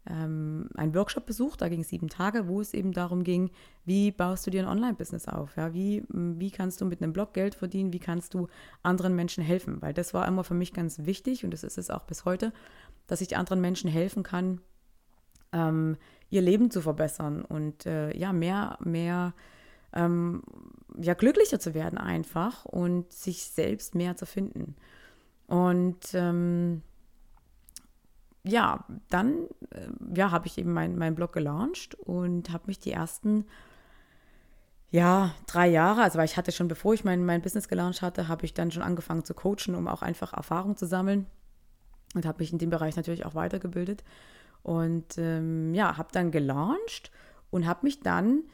ähm, 0.08 0.68
einen 0.74 0.94
Workshop 0.94 1.26
besucht, 1.26 1.60
da 1.60 1.68
ging 1.68 1.80
es 1.80 1.88
sieben 1.88 2.08
Tage, 2.08 2.48
wo 2.48 2.60
es 2.60 2.72
eben 2.72 2.92
darum 2.92 3.24
ging, 3.24 3.50
wie 3.84 4.10
baust 4.10 4.46
du 4.46 4.50
dir 4.50 4.62
ein 4.62 4.68
Online-Business 4.68 5.28
auf? 5.28 5.56
Ja? 5.56 5.74
Wie, 5.74 6.02
wie 6.08 6.50
kannst 6.50 6.80
du 6.80 6.86
mit 6.86 7.02
einem 7.02 7.12
Blog 7.12 7.34
Geld 7.34 7.54
verdienen? 7.54 7.92
Wie 7.92 7.98
kannst 7.98 8.34
du 8.34 8.48
anderen 8.82 9.14
Menschen 9.14 9.44
helfen? 9.44 9.82
Weil 9.82 9.92
das 9.92 10.14
war 10.14 10.26
immer 10.26 10.44
für 10.44 10.54
mich 10.54 10.72
ganz 10.72 11.04
wichtig 11.04 11.44
und 11.44 11.52
das 11.52 11.62
ist 11.62 11.78
es 11.78 11.90
auch 11.90 12.04
bis 12.04 12.24
heute, 12.24 12.52
dass 13.06 13.20
ich 13.20 13.36
anderen 13.36 13.60
Menschen 13.60 13.90
helfen 13.90 14.22
kann, 14.22 14.60
ähm, 15.52 15.96
ihr 16.30 16.42
Leben 16.42 16.70
zu 16.70 16.80
verbessern 16.80 17.42
und 17.42 17.86
äh, 17.86 18.16
ja, 18.16 18.32
mehr, 18.32 18.78
mehr 18.82 19.34
ähm, 19.92 20.42
ja, 20.98 21.14
glücklicher 21.14 21.60
zu 21.60 21.74
werden 21.74 21.98
einfach 21.98 22.64
und 22.64 23.12
sich 23.12 23.44
selbst 23.44 23.94
mehr 23.94 24.16
zu 24.16 24.26
finden. 24.26 24.74
Und 25.46 26.12
ähm, 26.12 26.82
ja, 28.44 28.84
dann 29.10 29.46
äh, 29.70 29.88
ja, 30.14 30.30
habe 30.30 30.46
ich 30.46 30.58
eben 30.58 30.72
meinen 30.72 30.98
mein 30.98 31.14
Blog 31.14 31.32
gelauncht 31.32 31.94
und 31.94 32.50
habe 32.50 32.64
mich 32.66 32.78
die 32.78 32.92
ersten 32.92 33.44
ja, 34.90 35.34
drei 35.46 35.68
Jahre, 35.68 36.02
also 36.02 36.18
weil 36.18 36.24
ich 36.24 36.38
hatte 36.38 36.50
schon, 36.50 36.68
bevor 36.68 36.94
ich 36.94 37.04
mein, 37.04 37.24
mein 37.26 37.42
Business 37.42 37.68
gelauncht 37.68 38.00
hatte, 38.00 38.26
habe 38.26 38.46
ich 38.46 38.54
dann 38.54 38.70
schon 38.70 38.82
angefangen 38.82 39.24
zu 39.24 39.34
coachen, 39.34 39.74
um 39.74 39.86
auch 39.86 40.00
einfach 40.00 40.32
Erfahrung 40.32 40.76
zu 40.76 40.86
sammeln 40.86 41.26
und 42.14 42.24
habe 42.24 42.38
mich 42.38 42.52
in 42.52 42.58
dem 42.58 42.70
Bereich 42.70 42.96
natürlich 42.96 43.26
auch 43.26 43.34
weitergebildet 43.34 44.02
und 44.62 45.18
ähm, 45.18 45.74
ja, 45.74 45.98
habe 45.98 46.08
dann 46.12 46.30
gelauncht 46.30 47.10
und 47.50 47.66
habe 47.66 47.80
mich 47.84 48.00
dann 48.00 48.44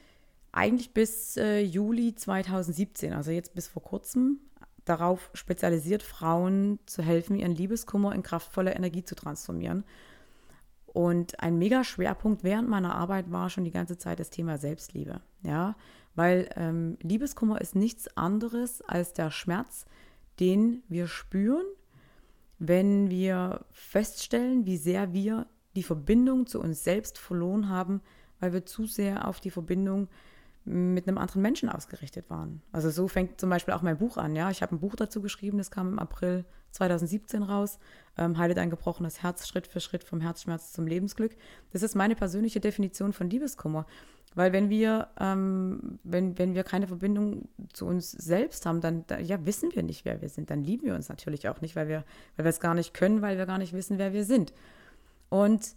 eigentlich 0.51 0.93
bis 0.93 1.37
äh, 1.37 1.61
Juli 1.61 2.15
2017, 2.15 3.13
also 3.13 3.31
jetzt 3.31 3.55
bis 3.55 3.69
vor 3.69 3.83
kurzem, 3.83 4.41
darauf 4.85 5.31
spezialisiert, 5.35 6.03
Frauen 6.03 6.79
zu 6.87 7.03
helfen, 7.03 7.37
ihren 7.37 7.55
Liebeskummer 7.55 8.15
in 8.15 8.23
kraftvolle 8.23 8.75
Energie 8.75 9.05
zu 9.05 9.15
transformieren. 9.15 9.85
Und 10.87 11.41
ein 11.41 11.59
mega 11.59 11.83
Schwerpunkt 11.83 12.45
während 12.45 12.69
meiner 12.69 12.95
Arbeit 12.95 13.33
war 13.33 13.51
schon 13.51 13.65
die 13.65 13.73
ganze 13.73 13.99
Zeit 13.99 14.21
das 14.21 14.31
Thema 14.31 14.59
Selbstliebe. 14.59 15.21
Ja, 15.43 15.77
weil 16.15 16.49
ähm, 16.55 16.97
Liebeskummer 17.03 17.61
ist 17.61 17.75
nichts 17.75 18.17
anderes 18.17 18.81
als 18.83 19.13
der 19.13 19.31
Schmerz, 19.31 19.87
den 20.39 20.83
wir 20.89 21.09
spüren, 21.09 21.67
wenn 22.59 23.11
wir 23.11 23.65
feststellen, 23.71 24.67
wie 24.67 24.77
sehr 24.77 25.13
wir 25.13 25.47
die 25.75 25.83
Verbindung 25.83 26.47
zu 26.47 26.61
uns 26.61 26.85
selbst 26.85 27.19
verloren 27.19 27.69
haben, 27.69 28.01
weil 28.39 28.53
wir 28.53 28.65
zu 28.65 28.87
sehr 28.87 29.27
auf 29.27 29.41
die 29.41 29.51
Verbindung 29.51 30.09
mit 30.65 31.07
einem 31.07 31.19
anderen 31.19 31.43
Menschen 31.43 31.69
ausgerichtet 31.69 32.31
waren. 32.31 32.63
Also 32.73 32.91
so 32.91 33.07
fängt 33.07 33.41
zum 33.41 33.51
Beispiel 33.51 33.75
auch 33.75 33.83
mein 33.83 33.99
Buch 33.99 34.17
an. 34.17 34.35
Ja, 34.35 34.51
ich 34.51 34.63
habe 34.63 34.75
ein 34.75 34.81
Buch 34.81 34.97
dazu 34.97 35.21
geschrieben, 35.21 35.59
das 35.59 35.71
kam 35.71 35.89
im 35.89 35.99
April 35.99 36.45
2017 36.71 37.43
raus. 37.43 37.79
Ähm, 38.17 38.39
Heilet 38.39 38.59
ein 38.59 38.71
gebrochenes 38.71 39.23
Herz, 39.23 39.47
Schritt 39.47 39.67
für 39.67 39.81
Schritt 39.81 40.05
vom 40.05 40.21
Herzschmerz 40.21 40.73
zum 40.73 40.87
Lebensglück. 40.87 41.37
Das 41.73 41.83
ist 41.83 41.95
meine 41.95 42.17
persönliche 42.17 42.61
Definition 42.61 43.13
von 43.13 43.29
Liebeskummer. 43.29 43.87
Weil 44.35 44.53
wenn 44.53 44.69
wir, 44.69 45.09
ähm, 45.21 46.01
wenn, 46.03 46.39
wenn 46.39 46.55
wir 46.55 46.65
keine 46.65 46.89
Verbindung 46.89 47.49
zu 47.73 47.87
uns 47.87 48.11
selbst 48.11 48.67
haben, 48.67 48.81
dann 48.81 49.05
da, 49.07 49.19
ja, 49.19 49.45
wissen 49.47 49.71
wir 49.75 49.83
nicht, 49.83 50.05
wer 50.05 50.21
wir 50.21 50.29
sind. 50.29 50.51
Dann 50.51 50.65
lieben 50.65 50.87
wir 50.87 50.95
uns 50.95 51.09
natürlich 51.09 51.49
auch 51.49 51.61
nicht, 51.61 51.77
weil 51.77 51.89
wir, 51.89 52.05
weil 52.37 52.45
wir 52.45 52.51
es 52.51 52.59
gar 52.59 52.75
nicht 52.75 52.95
können, 52.95 53.23
weil 53.23 53.39
wir 53.39 53.47
gar 53.47 53.59
nicht 53.59 53.73
wissen, 53.73 53.99
wer 53.99 54.13
wir 54.13 54.25
sind. 54.25 54.53
Und 55.29 55.77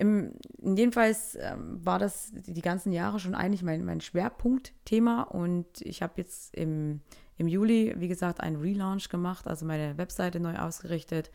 im, 0.00 0.32
jedenfalls 0.62 1.36
ähm, 1.38 1.84
war 1.84 1.98
das 1.98 2.32
die 2.32 2.62
ganzen 2.62 2.90
Jahre 2.90 3.20
schon 3.20 3.34
eigentlich 3.34 3.62
mein, 3.62 3.84
mein 3.84 4.00
Schwerpunktthema 4.00 5.24
und 5.24 5.66
ich 5.82 6.00
habe 6.00 6.14
jetzt 6.16 6.56
im, 6.56 7.02
im 7.36 7.46
Juli, 7.46 7.94
wie 7.98 8.08
gesagt, 8.08 8.40
einen 8.40 8.56
Relaunch 8.56 9.10
gemacht, 9.10 9.46
also 9.46 9.66
meine 9.66 9.98
Webseite 9.98 10.40
neu 10.40 10.56
ausgerichtet 10.56 11.30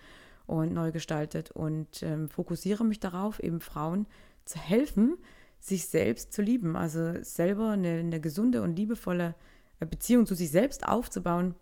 und 0.48 0.74
neu 0.74 0.92
gestaltet 0.92 1.52
und 1.52 2.02
ähm, 2.02 2.28
fokussiere 2.28 2.84
mich 2.84 3.00
darauf, 3.00 3.40
eben 3.40 3.60
Frauen 3.60 4.08
zu 4.46 4.58
helfen, 4.58 5.16
sich 5.60 5.86
selbst 5.88 6.34
zu 6.34 6.42
lieben, 6.42 6.76
also 6.76 7.22
selber 7.22 7.70
eine, 7.70 8.00
eine 8.00 8.20
gesunde 8.20 8.64
und 8.64 8.76
liebevolle 8.76 9.36
äh, 9.80 9.86
Beziehung 9.86 10.26
zu 10.26 10.34
sich 10.34 10.50
selbst 10.50 10.88
aufzubauen. 10.88 11.54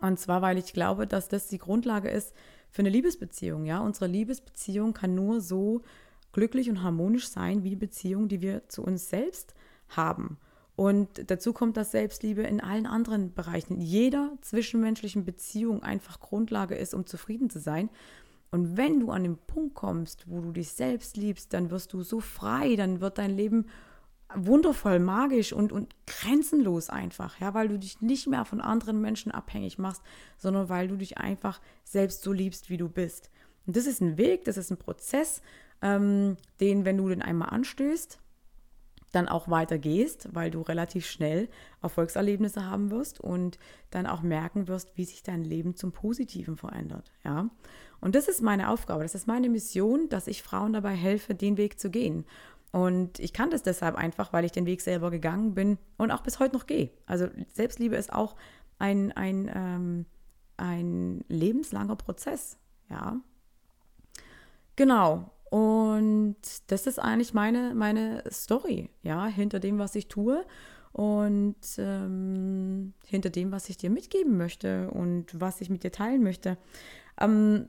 Und 0.00 0.18
zwar, 0.18 0.42
weil 0.42 0.58
ich 0.58 0.72
glaube, 0.72 1.06
dass 1.06 1.28
das 1.28 1.46
die 1.46 1.58
Grundlage 1.58 2.08
ist 2.08 2.34
für 2.70 2.80
eine 2.82 2.90
Liebesbeziehung. 2.90 3.66
Ja, 3.66 3.78
unsere 3.78 4.08
Liebesbeziehung 4.08 4.94
kann 4.94 5.14
nur 5.14 5.40
so 5.40 5.82
glücklich 6.32 6.70
und 6.70 6.82
harmonisch 6.82 7.28
sein 7.28 7.64
wie 7.64 7.70
die 7.70 7.76
Beziehung, 7.76 8.28
die 8.28 8.40
wir 8.40 8.68
zu 8.68 8.82
uns 8.82 9.08
selbst 9.08 9.54
haben. 9.88 10.38
Und 10.76 11.28
dazu 11.28 11.52
kommt, 11.52 11.76
dass 11.76 11.90
Selbstliebe 11.90 12.42
in 12.42 12.60
allen 12.60 12.86
anderen 12.86 13.34
Bereichen, 13.34 13.74
in 13.74 13.80
jeder 13.80 14.32
zwischenmenschlichen 14.42 15.24
Beziehung 15.24 15.82
einfach 15.82 16.20
Grundlage 16.20 16.76
ist, 16.76 16.94
um 16.94 17.04
zufrieden 17.04 17.50
zu 17.50 17.58
sein. 17.58 17.90
Und 18.50 18.76
wenn 18.76 19.00
du 19.00 19.10
an 19.10 19.24
den 19.24 19.36
Punkt 19.36 19.74
kommst, 19.74 20.30
wo 20.30 20.40
du 20.40 20.52
dich 20.52 20.70
selbst 20.70 21.16
liebst, 21.16 21.52
dann 21.52 21.70
wirst 21.70 21.92
du 21.92 22.02
so 22.02 22.20
frei, 22.20 22.76
dann 22.76 23.00
wird 23.00 23.18
dein 23.18 23.36
Leben 23.36 23.66
wundervoll, 24.34 24.98
magisch 24.98 25.52
und, 25.52 25.72
und 25.72 25.94
grenzenlos 26.06 26.90
einfach, 26.90 27.40
ja, 27.40 27.54
weil 27.54 27.68
du 27.68 27.78
dich 27.78 28.00
nicht 28.00 28.26
mehr 28.26 28.44
von 28.44 28.60
anderen 28.60 29.00
Menschen 29.00 29.32
abhängig 29.32 29.78
machst, 29.78 30.02
sondern 30.36 30.68
weil 30.68 30.88
du 30.88 30.96
dich 30.96 31.18
einfach 31.18 31.60
selbst 31.84 32.22
so 32.22 32.32
liebst, 32.32 32.70
wie 32.70 32.76
du 32.76 32.88
bist. 32.88 33.30
Und 33.66 33.76
das 33.76 33.86
ist 33.86 34.00
ein 34.00 34.16
Weg, 34.16 34.44
das 34.44 34.56
ist 34.56 34.70
ein 34.70 34.76
Prozess, 34.76 35.42
ähm, 35.82 36.36
den, 36.60 36.84
wenn 36.84 36.96
du 36.96 37.08
den 37.08 37.22
einmal 37.22 37.50
anstößt, 37.50 38.18
dann 39.12 39.28
auch 39.28 39.48
weitergehst, 39.48 40.28
weil 40.32 40.50
du 40.50 40.60
relativ 40.60 41.06
schnell 41.06 41.48
Erfolgserlebnisse 41.82 42.66
haben 42.66 42.90
wirst 42.90 43.20
und 43.20 43.58
dann 43.90 44.06
auch 44.06 44.22
merken 44.22 44.68
wirst, 44.68 44.96
wie 44.96 45.04
sich 45.04 45.22
dein 45.22 45.44
Leben 45.44 45.76
zum 45.76 45.92
Positiven 45.92 46.56
verändert. 46.56 47.10
Ja? 47.24 47.48
Und 48.00 48.14
das 48.14 48.28
ist 48.28 48.42
meine 48.42 48.68
Aufgabe, 48.68 49.02
das 49.02 49.14
ist 49.14 49.26
meine 49.26 49.48
Mission, 49.48 50.08
dass 50.08 50.26
ich 50.26 50.42
Frauen 50.42 50.72
dabei 50.72 50.94
helfe, 50.94 51.34
den 51.34 51.56
Weg 51.56 51.80
zu 51.80 51.90
gehen. 51.90 52.24
Und 52.70 53.18
ich 53.18 53.32
kann 53.32 53.50
das 53.50 53.62
deshalb 53.62 53.96
einfach, 53.96 54.32
weil 54.32 54.44
ich 54.44 54.52
den 54.52 54.66
Weg 54.66 54.82
selber 54.82 55.10
gegangen 55.10 55.54
bin 55.54 55.78
und 55.96 56.10
auch 56.10 56.22
bis 56.22 56.38
heute 56.38 56.54
noch 56.54 56.66
gehe. 56.66 56.90
Also 57.06 57.28
Selbstliebe 57.48 57.96
ist 57.96 58.12
auch 58.12 58.36
ein, 58.78 59.10
ein, 59.12 59.50
ähm, 59.54 60.06
ein 60.58 61.24
lebenslanger 61.28 61.96
Prozess. 61.96 62.58
Ja. 62.90 63.16
Genau. 64.76 65.30
Und 65.98 66.36
das 66.68 66.86
ist 66.86 67.00
eigentlich 67.00 67.34
meine, 67.34 67.74
meine 67.74 68.22
Story, 68.30 68.90
ja, 69.02 69.26
hinter 69.26 69.58
dem, 69.58 69.78
was 69.78 69.96
ich 69.96 70.06
tue 70.06 70.44
und 70.92 71.56
ähm, 71.76 72.94
hinter 73.04 73.30
dem, 73.30 73.50
was 73.50 73.68
ich 73.68 73.76
dir 73.76 73.90
mitgeben 73.90 74.36
möchte 74.36 74.90
und 74.90 75.26
was 75.38 75.60
ich 75.60 75.70
mit 75.70 75.82
dir 75.82 75.90
teilen 75.90 76.22
möchte. 76.22 76.56
Ähm, 77.20 77.68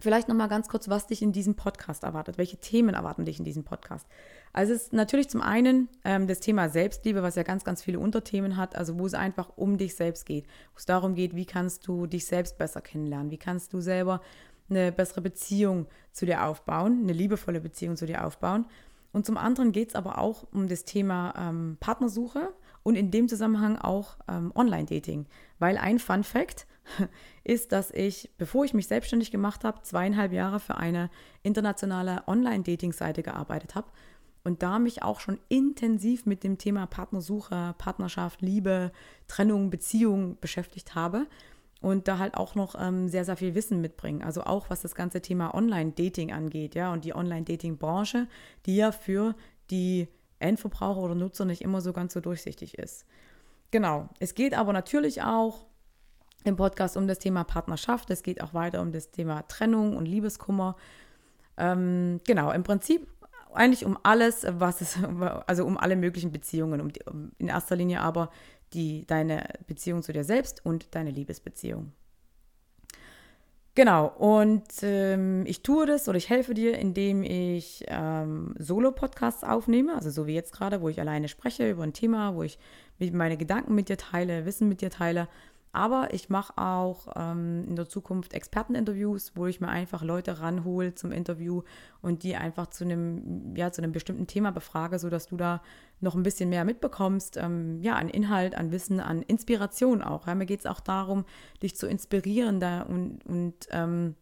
vielleicht 0.00 0.28
nochmal 0.28 0.48
ganz 0.48 0.68
kurz, 0.68 0.88
was 0.88 1.06
dich 1.06 1.20
in 1.20 1.32
diesem 1.32 1.56
Podcast 1.56 2.04
erwartet. 2.04 2.38
Welche 2.38 2.56
Themen 2.56 2.94
erwarten 2.94 3.26
dich 3.26 3.38
in 3.38 3.44
diesem 3.44 3.64
Podcast? 3.64 4.06
Also 4.54 4.72
es 4.72 4.84
ist 4.84 4.92
natürlich 4.94 5.28
zum 5.28 5.42
einen 5.42 5.88
ähm, 6.04 6.26
das 6.26 6.40
Thema 6.40 6.70
Selbstliebe, 6.70 7.22
was 7.22 7.36
ja 7.36 7.42
ganz, 7.42 7.64
ganz 7.64 7.82
viele 7.82 7.98
Unterthemen 7.98 8.56
hat, 8.56 8.76
also 8.76 8.98
wo 8.98 9.04
es 9.04 9.14
einfach 9.14 9.50
um 9.56 9.76
dich 9.76 9.94
selbst 9.94 10.24
geht, 10.24 10.46
wo 10.72 10.78
es 10.78 10.86
darum 10.86 11.14
geht, 11.14 11.36
wie 11.36 11.44
kannst 11.44 11.86
du 11.86 12.06
dich 12.06 12.24
selbst 12.24 12.56
besser 12.56 12.80
kennenlernen, 12.80 13.30
wie 13.30 13.38
kannst 13.38 13.74
du 13.74 13.80
selber 13.82 14.22
eine 14.70 14.92
bessere 14.92 15.20
Beziehung 15.20 15.86
zu 16.12 16.26
dir 16.26 16.44
aufbauen, 16.44 17.00
eine 17.02 17.12
liebevolle 17.12 17.60
Beziehung 17.60 17.96
zu 17.96 18.06
dir 18.06 18.26
aufbauen. 18.26 18.66
Und 19.12 19.24
zum 19.24 19.36
anderen 19.36 19.72
geht 19.72 19.90
es 19.90 19.94
aber 19.94 20.18
auch 20.18 20.46
um 20.52 20.68
das 20.68 20.84
Thema 20.84 21.34
ähm, 21.36 21.76
Partnersuche 21.80 22.52
und 22.82 22.94
in 22.94 23.10
dem 23.10 23.28
Zusammenhang 23.28 23.78
auch 23.78 24.16
ähm, 24.28 24.52
Online-Dating. 24.54 25.26
Weil 25.58 25.78
ein 25.78 25.98
Fun 25.98 26.24
Fact 26.24 26.66
ist, 27.44 27.72
dass 27.72 27.90
ich, 27.90 28.30
bevor 28.36 28.64
ich 28.64 28.74
mich 28.74 28.86
selbstständig 28.86 29.30
gemacht 29.30 29.64
habe, 29.64 29.82
zweieinhalb 29.82 30.32
Jahre 30.32 30.60
für 30.60 30.76
eine 30.76 31.10
internationale 31.42 32.22
Online-Dating-Seite 32.26 33.22
gearbeitet 33.22 33.74
habe 33.74 33.88
und 34.44 34.62
da 34.62 34.78
mich 34.78 35.02
auch 35.02 35.20
schon 35.20 35.38
intensiv 35.48 36.24
mit 36.26 36.44
dem 36.44 36.58
Thema 36.58 36.86
Partnersuche, 36.86 37.74
Partnerschaft, 37.76 38.40
Liebe, 38.40 38.92
Trennung, 39.26 39.70
Beziehung 39.70 40.38
beschäftigt 40.40 40.94
habe 40.94 41.26
und 41.80 42.08
da 42.08 42.18
halt 42.18 42.36
auch 42.36 42.54
noch 42.54 42.74
ähm, 42.78 43.08
sehr, 43.08 43.24
sehr 43.24 43.36
viel 43.36 43.54
Wissen 43.54 43.80
mitbringen. 43.80 44.22
Also 44.22 44.42
auch 44.42 44.70
was 44.70 44.82
das 44.82 44.94
ganze 44.94 45.20
Thema 45.20 45.54
Online-Dating 45.54 46.32
angeht, 46.32 46.74
ja, 46.74 46.92
und 46.92 47.04
die 47.04 47.14
Online-Dating-Branche, 47.14 48.26
die 48.66 48.76
ja 48.76 48.92
für 48.92 49.34
die 49.70 50.08
Endverbraucher 50.40 51.00
oder 51.00 51.14
Nutzer 51.14 51.44
nicht 51.44 51.62
immer 51.62 51.80
so 51.80 51.92
ganz 51.92 52.12
so 52.14 52.20
durchsichtig 52.20 52.78
ist. 52.78 53.06
Genau. 53.70 54.08
Es 54.18 54.34
geht 54.34 54.54
aber 54.54 54.72
natürlich 54.72 55.22
auch 55.22 55.66
im 56.44 56.56
Podcast 56.56 56.96
um 56.96 57.06
das 57.06 57.18
Thema 57.18 57.44
Partnerschaft. 57.44 58.10
Es 58.10 58.22
geht 58.22 58.42
auch 58.42 58.54
weiter 58.54 58.80
um 58.80 58.92
das 58.92 59.10
Thema 59.10 59.42
Trennung 59.42 59.96
und 59.96 60.06
Liebeskummer. 60.06 60.76
Ähm, 61.56 62.20
genau, 62.26 62.52
im 62.52 62.62
Prinzip 62.62 63.06
eigentlich 63.52 63.84
um 63.84 63.98
alles, 64.02 64.46
was 64.48 64.80
es, 64.80 64.98
also 65.46 65.64
um 65.64 65.76
alle 65.76 65.96
möglichen 65.96 66.32
Beziehungen, 66.32 66.80
um, 66.80 66.92
die, 66.92 67.02
um 67.04 67.32
in 67.38 67.48
erster 67.48 67.76
Linie 67.76 68.00
aber 68.00 68.30
die, 68.72 69.06
deine 69.06 69.44
Beziehung 69.66 70.02
zu 70.02 70.12
dir 70.12 70.24
selbst 70.24 70.64
und 70.64 70.94
deine 70.94 71.10
Liebesbeziehung. 71.10 71.92
Genau, 73.74 74.08
und 74.18 74.64
ähm, 74.82 75.44
ich 75.46 75.62
tue 75.62 75.86
das 75.86 76.08
oder 76.08 76.18
ich 76.18 76.28
helfe 76.28 76.52
dir, 76.52 76.76
indem 76.76 77.22
ich 77.22 77.84
ähm, 77.86 78.56
Solo-Podcasts 78.58 79.44
aufnehme, 79.44 79.94
also 79.94 80.10
so 80.10 80.26
wie 80.26 80.34
jetzt 80.34 80.52
gerade, 80.52 80.80
wo 80.80 80.88
ich 80.88 80.98
alleine 81.00 81.28
spreche 81.28 81.70
über 81.70 81.84
ein 81.84 81.92
Thema, 81.92 82.34
wo 82.34 82.42
ich 82.42 82.58
meine 82.98 83.36
Gedanken 83.36 83.76
mit 83.76 83.88
dir 83.88 83.96
teile, 83.96 84.44
Wissen 84.46 84.68
mit 84.68 84.80
dir 84.80 84.90
teile 84.90 85.28
aber 85.72 86.12
ich 86.12 86.30
mache 86.30 86.56
auch 86.56 87.08
ähm, 87.16 87.64
in 87.68 87.76
der 87.76 87.88
Zukunft 87.88 88.32
Experteninterviews, 88.32 89.32
wo 89.34 89.46
ich 89.46 89.60
mir 89.60 89.68
einfach 89.68 90.02
Leute 90.02 90.40
ranhole 90.40 90.94
zum 90.94 91.12
Interview 91.12 91.62
und 92.00 92.22
die 92.22 92.36
einfach 92.36 92.68
zu 92.68 92.84
einem, 92.84 93.54
ja, 93.54 93.70
zu 93.70 93.82
einem 93.82 93.92
bestimmten 93.92 94.26
Thema 94.26 94.50
befrage, 94.50 94.98
sodass 94.98 95.26
du 95.26 95.36
da 95.36 95.62
noch 96.00 96.14
ein 96.14 96.22
bisschen 96.22 96.48
mehr 96.48 96.64
mitbekommst, 96.64 97.36
ähm, 97.36 97.82
ja, 97.82 97.96
an 97.96 98.08
Inhalt, 98.08 98.54
an 98.54 98.70
Wissen, 98.70 99.00
an 99.00 99.22
Inspiration 99.22 100.02
auch. 100.02 100.26
Ja. 100.26 100.34
Mir 100.34 100.46
geht 100.46 100.60
es 100.60 100.66
auch 100.66 100.80
darum, 100.80 101.24
dich 101.62 101.76
zu 101.76 101.86
inspirieren 101.86 102.60
da 102.60 102.82
und, 102.82 103.24
und 103.26 103.68
ähm, 103.70 104.14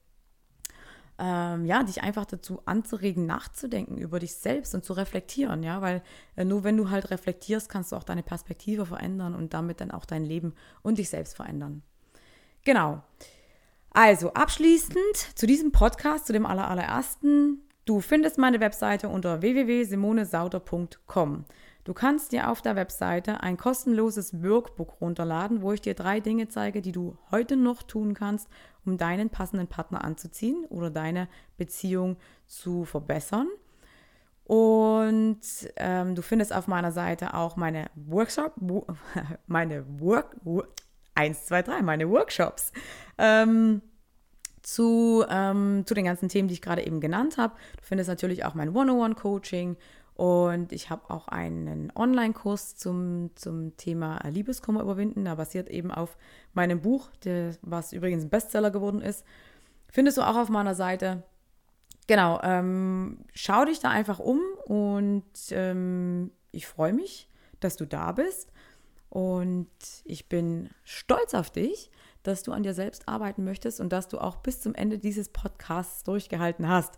ähm, 1.18 1.64
ja, 1.64 1.82
dich 1.82 2.02
einfach 2.02 2.26
dazu 2.26 2.60
anzuregen, 2.66 3.26
nachzudenken 3.26 3.96
über 3.96 4.18
dich 4.18 4.34
selbst 4.34 4.74
und 4.74 4.84
zu 4.84 4.92
reflektieren, 4.92 5.62
ja, 5.62 5.80
weil 5.80 6.02
äh, 6.36 6.44
nur 6.44 6.64
wenn 6.64 6.76
du 6.76 6.90
halt 6.90 7.10
reflektierst, 7.10 7.68
kannst 7.68 7.92
du 7.92 7.96
auch 7.96 8.04
deine 8.04 8.22
Perspektive 8.22 8.86
verändern 8.86 9.34
und 9.34 9.54
damit 9.54 9.80
dann 9.80 9.90
auch 9.90 10.04
dein 10.04 10.24
Leben 10.24 10.54
und 10.82 10.98
dich 10.98 11.08
selbst 11.08 11.36
verändern. 11.36 11.82
Genau. 12.64 13.02
Also 13.90 14.34
abschließend 14.34 15.16
zu 15.34 15.46
diesem 15.46 15.72
Podcast, 15.72 16.26
zu 16.26 16.34
dem 16.34 16.44
allerersten. 16.44 17.62
Du 17.86 18.00
findest 18.00 18.36
meine 18.36 18.60
Webseite 18.60 19.08
unter 19.08 19.40
www.simonesauter.com. 19.40 21.44
Du 21.86 21.94
kannst 21.94 22.32
dir 22.32 22.50
auf 22.50 22.62
der 22.62 22.74
Webseite 22.74 23.44
ein 23.44 23.56
kostenloses 23.56 24.42
Workbook 24.42 25.00
runterladen, 25.00 25.62
wo 25.62 25.70
ich 25.70 25.80
dir 25.80 25.94
drei 25.94 26.18
Dinge 26.18 26.48
zeige, 26.48 26.82
die 26.82 26.90
du 26.90 27.16
heute 27.30 27.54
noch 27.54 27.84
tun 27.84 28.12
kannst, 28.12 28.48
um 28.84 28.98
deinen 28.98 29.30
passenden 29.30 29.68
Partner 29.68 30.02
anzuziehen 30.02 30.64
oder 30.68 30.90
deine 30.90 31.28
Beziehung 31.56 32.16
zu 32.44 32.84
verbessern. 32.84 33.46
Und 34.42 35.38
ähm, 35.76 36.16
du 36.16 36.22
findest 36.22 36.52
auf 36.52 36.66
meiner 36.66 36.90
Seite 36.90 37.34
auch 37.34 37.54
meine 37.54 37.86
Workshop, 37.94 38.54
meine 39.46 39.84
Work, 40.00 40.34
1, 41.14 41.46
2, 41.46 41.62
3, 41.62 41.82
meine 41.82 42.10
Workshops 42.10 42.72
ähm, 43.16 43.80
zu, 44.60 45.24
ähm, 45.30 45.84
zu 45.86 45.94
den 45.94 46.06
ganzen 46.06 46.28
Themen, 46.28 46.48
die 46.48 46.54
ich 46.54 46.62
gerade 46.62 46.84
eben 46.84 47.00
genannt 47.00 47.38
habe. 47.38 47.54
Du 47.76 47.84
findest 47.84 48.08
natürlich 48.08 48.44
auch 48.44 48.54
mein 48.54 48.74
One-on-One-Coaching 48.74 49.76
und 50.16 50.72
ich 50.72 50.88
habe 50.88 51.10
auch 51.10 51.28
einen 51.28 51.92
Online-Kurs 51.94 52.76
zum, 52.76 53.30
zum 53.34 53.76
Thema 53.76 54.18
Liebeskummer 54.26 54.80
überwinden. 54.80 55.26
Da 55.26 55.34
basiert 55.34 55.68
eben 55.68 55.90
auf 55.90 56.16
meinem 56.54 56.80
Buch, 56.80 57.10
der, 57.24 57.54
was 57.60 57.92
übrigens 57.92 58.24
ein 58.24 58.30
Bestseller 58.30 58.70
geworden 58.70 59.02
ist. 59.02 59.26
Findest 59.90 60.16
du 60.16 60.22
auch 60.22 60.36
auf 60.36 60.48
meiner 60.48 60.74
Seite. 60.74 61.22
Genau, 62.06 62.40
ähm, 62.42 63.26
schau 63.34 63.66
dich 63.66 63.80
da 63.80 63.90
einfach 63.90 64.18
um 64.18 64.40
und 64.64 65.24
ähm, 65.50 66.30
ich 66.50 66.66
freue 66.66 66.94
mich, 66.94 67.28
dass 67.60 67.76
du 67.76 67.84
da 67.84 68.12
bist. 68.12 68.52
Und 69.10 69.68
ich 70.04 70.30
bin 70.30 70.70
stolz 70.84 71.34
auf 71.34 71.50
dich, 71.50 71.90
dass 72.22 72.42
du 72.42 72.52
an 72.52 72.62
dir 72.62 72.74
selbst 72.74 73.06
arbeiten 73.06 73.44
möchtest 73.44 73.80
und 73.80 73.90
dass 73.90 74.08
du 74.08 74.18
auch 74.18 74.36
bis 74.36 74.60
zum 74.60 74.74
Ende 74.74 74.98
dieses 74.98 75.28
Podcasts 75.28 76.04
durchgehalten 76.04 76.68
hast. 76.68 76.94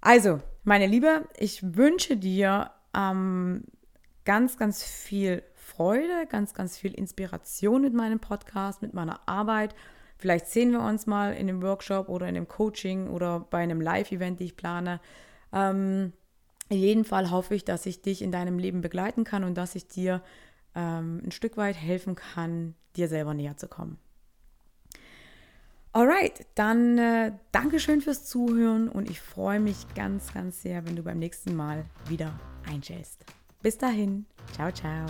Also, 0.00 0.40
meine 0.64 0.86
Liebe, 0.86 1.28
ich 1.36 1.76
wünsche 1.76 2.16
dir 2.16 2.70
ähm, 2.96 3.64
ganz, 4.24 4.56
ganz 4.56 4.82
viel 4.82 5.42
Freude, 5.54 6.26
ganz, 6.28 6.54
ganz 6.54 6.78
viel 6.78 6.92
Inspiration 6.92 7.82
mit 7.82 7.94
meinem 7.94 8.18
Podcast, 8.18 8.82
mit 8.82 8.94
meiner 8.94 9.28
Arbeit. 9.28 9.74
Vielleicht 10.18 10.46
sehen 10.46 10.72
wir 10.72 10.80
uns 10.80 11.06
mal 11.06 11.32
in 11.32 11.48
einem 11.48 11.62
Workshop 11.62 12.08
oder 12.08 12.28
in 12.28 12.36
einem 12.36 12.48
Coaching 12.48 13.08
oder 13.08 13.40
bei 13.40 13.58
einem 13.58 13.80
Live-Event, 13.80 14.40
die 14.40 14.44
ich 14.44 14.56
plane. 14.56 15.00
Ähm, 15.52 16.12
in 16.68 16.78
jedem 16.78 17.04
Fall 17.04 17.30
hoffe 17.30 17.54
ich, 17.54 17.64
dass 17.64 17.86
ich 17.86 18.02
dich 18.02 18.22
in 18.22 18.30
deinem 18.30 18.58
Leben 18.58 18.80
begleiten 18.80 19.24
kann 19.24 19.44
und 19.44 19.56
dass 19.56 19.74
ich 19.74 19.88
dir 19.88 20.22
ähm, 20.74 21.22
ein 21.24 21.32
Stück 21.32 21.56
weit 21.56 21.76
helfen 21.76 22.14
kann, 22.14 22.74
dir 22.96 23.08
selber 23.08 23.34
näher 23.34 23.56
zu 23.56 23.66
kommen. 23.66 23.98
Alright, 25.92 26.46
dann 26.54 26.98
äh, 26.98 27.32
Dankeschön 27.50 28.00
fürs 28.00 28.24
Zuhören 28.24 28.88
und 28.88 29.10
ich 29.10 29.20
freue 29.20 29.58
mich 29.58 29.92
ganz, 29.94 30.32
ganz 30.32 30.62
sehr, 30.62 30.86
wenn 30.86 30.94
du 30.94 31.02
beim 31.02 31.18
nächsten 31.18 31.56
Mal 31.56 31.84
wieder 32.08 32.38
einschältst. 32.68 33.24
Bis 33.60 33.76
dahin, 33.76 34.24
ciao, 34.52 34.70
ciao. 34.70 35.06